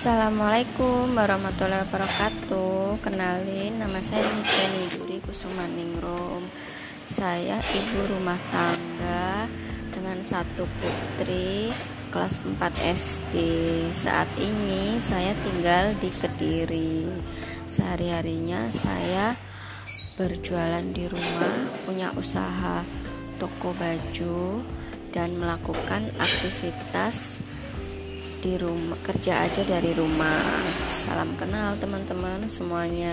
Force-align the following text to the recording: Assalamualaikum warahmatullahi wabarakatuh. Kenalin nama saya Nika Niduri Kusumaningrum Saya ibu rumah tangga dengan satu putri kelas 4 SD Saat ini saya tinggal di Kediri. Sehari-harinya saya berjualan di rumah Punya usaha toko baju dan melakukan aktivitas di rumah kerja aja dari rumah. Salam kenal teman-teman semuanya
Assalamualaikum 0.00 1.12
warahmatullahi 1.12 1.84
wabarakatuh. 1.84 3.04
Kenalin 3.04 3.84
nama 3.84 4.00
saya 4.00 4.32
Nika 4.32 4.64
Niduri 4.72 5.20
Kusumaningrum 5.20 6.40
Saya 7.04 7.60
ibu 7.60 8.08
rumah 8.08 8.40
tangga 8.48 9.44
dengan 9.92 10.24
satu 10.24 10.64
putri 10.80 11.68
kelas 12.08 12.40
4 12.40 12.80
SD 12.96 13.34
Saat 13.92 14.24
ini 14.40 14.96
saya 14.96 15.36
tinggal 15.36 15.92
di 16.00 16.08
Kediri. 16.08 17.04
Sehari-harinya 17.68 18.72
saya 18.72 19.36
berjualan 20.16 20.96
di 20.96 21.12
rumah 21.12 21.76
Punya 21.84 22.08
usaha 22.16 22.80
toko 23.36 23.76
baju 23.76 24.64
dan 25.12 25.36
melakukan 25.36 26.08
aktivitas 26.16 27.44
di 28.40 28.56
rumah 28.56 28.96
kerja 29.04 29.44
aja 29.44 29.60
dari 29.68 29.92
rumah. 29.92 30.40
Salam 30.88 31.36
kenal 31.36 31.76
teman-teman 31.76 32.48
semuanya 32.48 33.12